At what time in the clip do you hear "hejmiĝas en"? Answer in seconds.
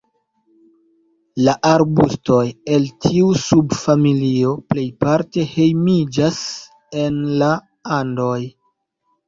5.53-7.23